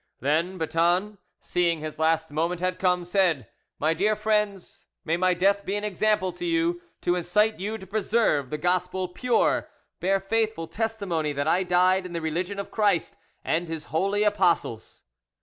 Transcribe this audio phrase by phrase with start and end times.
[0.19, 5.63] Then Boeton, seeing his last moment had come, said, "My dear friends, may my death
[5.63, 9.69] be an example to you, to incite you to preserve the gospel pure;
[9.99, 15.03] bear faithful testimony that I died in the religion of Christ and His holy apostles."